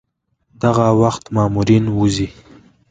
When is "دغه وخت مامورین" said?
0.61-1.85